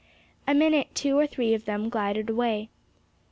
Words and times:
A 0.47 0.55
minute, 0.55 0.87
two, 0.95 1.27
three 1.27 1.53
of 1.53 1.65
them 1.65 1.87
glided 1.87 2.27
away. 2.27 2.69